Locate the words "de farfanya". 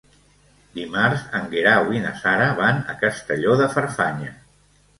3.63-4.37